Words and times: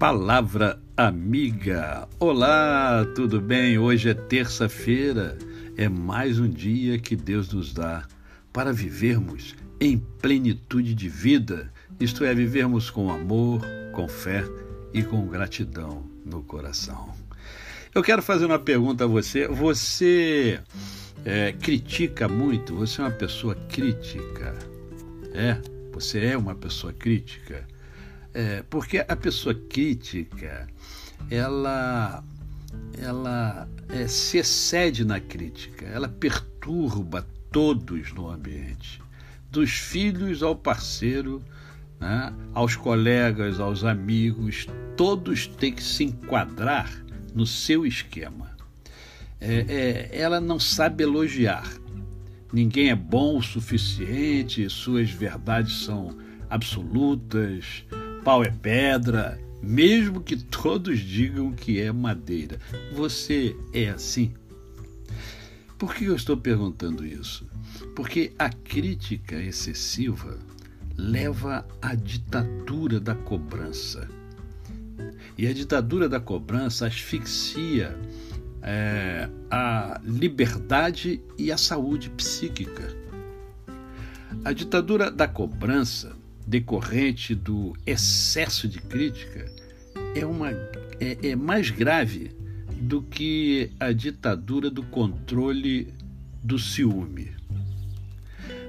Palavra 0.00 0.80
Amiga. 0.96 2.08
Olá, 2.18 3.04
tudo 3.14 3.38
bem? 3.38 3.78
Hoje 3.78 4.08
é 4.08 4.14
terça-feira. 4.14 5.36
É 5.76 5.90
mais 5.90 6.38
um 6.38 6.48
dia 6.48 6.98
que 6.98 7.14
Deus 7.14 7.52
nos 7.52 7.74
dá 7.74 8.08
para 8.50 8.72
vivermos 8.72 9.54
em 9.78 9.98
plenitude 9.98 10.94
de 10.94 11.06
vida, 11.06 11.70
isto 12.00 12.24
é, 12.24 12.34
vivermos 12.34 12.88
com 12.88 13.12
amor, 13.12 13.60
com 13.92 14.08
fé 14.08 14.42
e 14.94 15.02
com 15.02 15.26
gratidão 15.26 16.02
no 16.24 16.42
coração. 16.42 17.14
Eu 17.94 18.02
quero 18.02 18.22
fazer 18.22 18.46
uma 18.46 18.58
pergunta 18.58 19.04
a 19.04 19.06
você. 19.06 19.48
Você 19.48 20.60
é, 21.26 21.52
critica 21.52 22.26
muito? 22.26 22.74
Você 22.74 23.02
é 23.02 23.04
uma 23.04 23.10
pessoa 23.10 23.54
crítica? 23.54 24.56
É? 25.34 25.60
Você 25.92 26.24
é 26.24 26.38
uma 26.38 26.54
pessoa 26.54 26.90
crítica? 26.90 27.68
É, 28.32 28.62
porque 28.70 28.98
a 28.98 29.16
pessoa 29.16 29.54
crítica, 29.54 30.68
ela, 31.30 32.22
ela 32.98 33.68
é, 33.88 34.06
se 34.06 34.38
excede 34.38 35.04
na 35.04 35.18
crítica, 35.18 35.84
ela 35.86 36.08
perturba 36.08 37.26
todos 37.50 38.12
no 38.12 38.30
ambiente, 38.30 39.02
dos 39.50 39.70
filhos 39.70 40.42
ao 40.42 40.54
parceiro, 40.54 41.42
né, 41.98 42.32
aos 42.54 42.76
colegas, 42.76 43.58
aos 43.58 43.84
amigos, 43.84 44.66
todos 44.96 45.46
têm 45.46 45.72
que 45.72 45.82
se 45.82 46.04
enquadrar 46.04 46.90
no 47.34 47.46
seu 47.46 47.84
esquema. 47.84 48.50
É, 49.40 50.10
é, 50.12 50.20
ela 50.20 50.40
não 50.40 50.60
sabe 50.60 51.02
elogiar. 51.02 51.68
Ninguém 52.52 52.90
é 52.90 52.94
bom 52.94 53.38
o 53.38 53.42
suficiente, 53.42 54.68
suas 54.68 55.10
verdades 55.10 55.84
são 55.84 56.16
absolutas, 56.48 57.84
pau 58.24 58.42
é 58.44 58.50
pedra, 58.50 59.40
mesmo 59.62 60.20
que 60.20 60.36
todos 60.36 61.00
digam 61.00 61.52
que 61.52 61.80
é 61.80 61.92
madeira. 61.92 62.58
Você 62.92 63.56
é 63.72 63.88
assim? 63.88 64.34
Por 65.78 65.94
que 65.94 66.04
eu 66.04 66.14
estou 66.14 66.36
perguntando 66.36 67.06
isso? 67.06 67.46
Porque 67.96 68.32
a 68.38 68.50
crítica 68.50 69.36
excessiva 69.36 70.38
leva 70.96 71.66
à 71.80 71.94
ditadura 71.94 73.00
da 73.00 73.14
cobrança. 73.14 74.08
E 75.38 75.46
a 75.46 75.52
ditadura 75.54 76.08
da 76.08 76.20
cobrança 76.20 76.86
asfixia 76.86 77.98
é, 78.62 79.28
a 79.50 79.98
liberdade 80.04 81.22
e 81.38 81.50
a 81.50 81.56
saúde 81.56 82.10
psíquica. 82.10 82.94
A 84.44 84.52
ditadura 84.52 85.10
da 85.10 85.26
cobrança 85.26 86.19
decorrente 86.50 87.32
do 87.32 87.76
excesso 87.86 88.66
de 88.66 88.80
crítica 88.80 89.46
é, 90.16 90.26
uma, 90.26 90.50
é, 90.50 91.16
é 91.22 91.36
mais 91.36 91.70
grave 91.70 92.32
do 92.80 93.02
que 93.02 93.70
a 93.78 93.92
ditadura 93.92 94.68
do 94.68 94.82
controle 94.82 95.94
do 96.42 96.58
ciúme. 96.58 97.30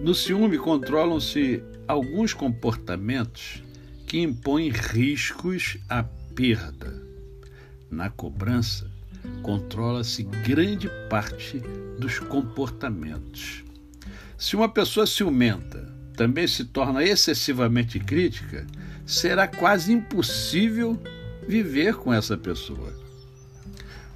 No 0.00 0.14
ciúme 0.14 0.56
controlam-se 0.56 1.62
alguns 1.88 2.32
comportamentos 2.32 3.62
que 4.06 4.20
impõem 4.20 4.70
riscos 4.70 5.76
à 5.88 6.04
perda. 6.04 7.02
Na 7.90 8.08
cobrança, 8.08 8.88
controla-se 9.42 10.22
grande 10.22 10.88
parte 11.10 11.60
dos 11.98 12.20
comportamentos. 12.20 13.64
Se 14.38 14.54
uma 14.54 14.68
pessoa 14.68 15.06
ciumenta 15.06 15.93
também 16.16 16.46
se 16.46 16.64
torna 16.64 17.02
excessivamente 17.02 17.98
crítica, 17.98 18.66
será 19.04 19.46
quase 19.46 19.92
impossível 19.92 21.00
viver 21.46 21.96
com 21.96 22.12
essa 22.12 22.36
pessoa. 22.36 22.92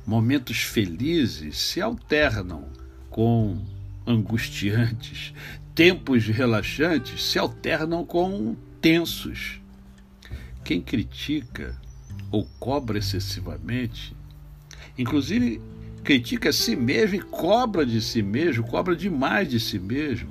Momentos 0.06 0.62
felizes 0.62 1.58
se 1.58 1.80
alternam 1.80 2.64
com 3.10 3.60
angustiantes, 4.06 5.34
tempos 5.74 6.26
relaxantes 6.26 7.22
se 7.22 7.38
alternam 7.38 8.04
com 8.04 8.56
tensos. 8.80 9.60
Quem 10.64 10.80
critica 10.80 11.76
ou 12.30 12.46
cobra 12.58 12.98
excessivamente, 12.98 14.16
inclusive 14.96 15.60
critica 16.02 16.50
a 16.50 16.52
si 16.52 16.74
mesmo 16.74 17.16
e 17.16 17.20
cobra 17.20 17.84
de 17.84 18.00
si 18.00 18.22
mesmo, 18.22 18.64
cobra 18.64 18.96
demais 18.96 19.48
de 19.48 19.60
si 19.60 19.78
mesmo, 19.78 20.30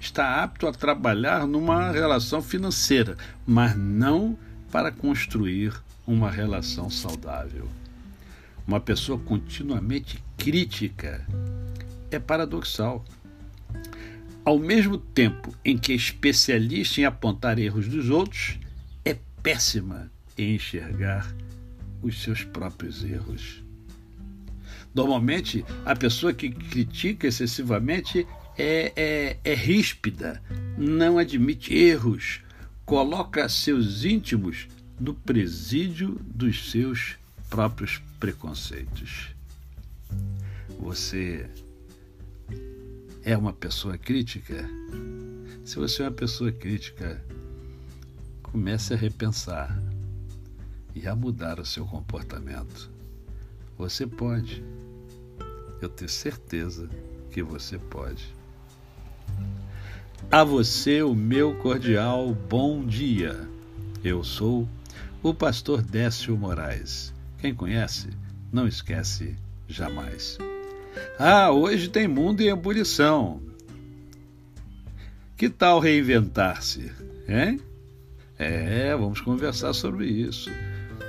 está 0.00 0.42
apto 0.42 0.66
a 0.66 0.72
trabalhar 0.72 1.46
numa 1.46 1.90
relação 1.90 2.42
financeira, 2.42 3.16
mas 3.46 3.76
não 3.76 4.38
para 4.70 4.92
construir 4.92 5.72
uma 6.06 6.30
relação 6.30 6.88
saudável. 6.88 7.68
Uma 8.66 8.80
pessoa 8.80 9.18
continuamente 9.18 10.22
crítica 10.36 11.26
é 12.10 12.18
paradoxal. 12.18 13.04
Ao 14.44 14.58
mesmo 14.58 14.96
tempo 14.96 15.54
em 15.64 15.76
que 15.76 15.92
é 15.92 15.94
especialista 15.94 17.00
em 17.00 17.04
apontar 17.04 17.58
erros 17.58 17.88
dos 17.88 18.08
outros, 18.08 18.58
é 19.04 19.16
péssima 19.42 20.10
em 20.36 20.54
enxergar 20.54 21.34
os 22.02 22.22
seus 22.22 22.44
próprios 22.44 23.04
erros. 23.04 23.62
Normalmente, 24.94 25.64
a 25.84 25.94
pessoa 25.94 26.32
que 26.32 26.50
critica 26.50 27.26
excessivamente 27.26 28.26
é, 28.56 28.92
é, 28.96 29.36
é 29.44 29.54
ríspida, 29.54 30.42
não 30.76 31.18
admite 31.18 31.74
erros, 31.74 32.40
coloca 32.84 33.48
seus 33.48 34.04
íntimos 34.04 34.66
no 34.98 35.14
presídio 35.14 36.18
dos 36.24 36.70
seus 36.70 37.16
próprios 37.48 38.02
preconceitos. 38.18 39.28
Você 40.80 41.48
é 43.24 43.36
uma 43.36 43.52
pessoa 43.52 43.96
crítica? 43.96 44.68
Se 45.64 45.76
você 45.76 46.02
é 46.02 46.06
uma 46.06 46.12
pessoa 46.12 46.50
crítica, 46.50 47.22
comece 48.42 48.94
a 48.94 48.96
repensar 48.96 49.80
e 50.94 51.06
a 51.06 51.14
mudar 51.14 51.60
o 51.60 51.66
seu 51.66 51.84
comportamento. 51.84 52.90
Você 53.78 54.08
pode. 54.08 54.64
Eu 55.80 55.88
tenho 55.88 56.08
certeza 56.08 56.90
que 57.30 57.40
você 57.40 57.78
pode. 57.78 58.34
A 60.32 60.42
você 60.42 61.00
o 61.00 61.14
meu 61.14 61.54
cordial 61.54 62.34
bom 62.34 62.84
dia. 62.84 63.48
Eu 64.02 64.24
sou 64.24 64.68
o 65.22 65.32
pastor 65.32 65.80
Décio 65.80 66.36
Moraes. 66.36 67.14
Quem 67.38 67.54
conhece, 67.54 68.08
não 68.52 68.66
esquece 68.66 69.36
jamais. 69.68 70.38
Ah, 71.16 71.52
hoje 71.52 71.88
tem 71.88 72.08
mundo 72.08 72.40
em 72.40 72.48
ebulição. 72.48 73.40
Que 75.36 75.48
tal 75.48 75.78
reinventar-se, 75.78 76.90
hein? 77.28 77.60
É, 78.36 78.96
vamos 78.96 79.20
conversar 79.20 79.72
sobre 79.72 80.06
isso. 80.08 80.50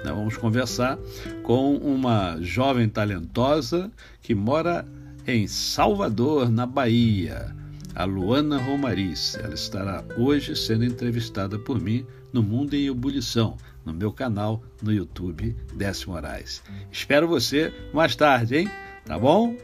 Nós 0.04 0.16
vamos 0.16 0.38
conversar 0.38 0.98
com 1.44 1.76
uma 1.76 2.38
jovem 2.42 2.88
talentosa 2.88 3.92
que 4.22 4.34
mora 4.34 4.86
em 5.28 5.48
Salvador, 5.48 6.50
na 6.50 6.66
Bahia 6.66 7.56
a 8.00 8.06
Luana 8.06 8.58
Romariz. 8.58 9.36
Ela 9.36 9.54
estará 9.54 10.04
hoje 10.18 10.56
sendo 10.56 10.86
entrevistada 10.86 11.60
por 11.60 11.82
mim 11.82 12.06
no 12.32 12.42
Mundo 12.42 12.74
em 12.74 12.88
Ebulição, 12.88 13.58
no 13.86 13.94
meu 13.94 14.12
canal 14.12 14.64
no 14.82 14.92
YouTube, 14.92 15.56
Décio 15.76 16.12
Moraes. 16.12 16.64
Espero 16.92 17.28
você 17.28 17.74
mais 17.94 18.16
tarde, 18.16 18.58
hein? 18.58 18.72
Tá 19.06 19.20
bom? 19.20 19.56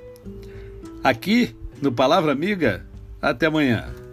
Aqui 1.02 1.56
no 1.82 1.92
Palavra 1.92 2.34
Amiga. 2.34 2.86
Até 3.22 3.46
amanhã. 3.46 4.05